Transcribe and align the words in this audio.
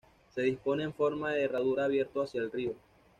Se 0.33 0.41
dispone 0.41 0.81
en 0.83 0.95
forma 0.95 1.29
de 1.29 1.43
herradura 1.43 1.85
abierto 1.85 2.23
hacia 2.23 2.41
el 2.41 2.51
río. 2.51 2.73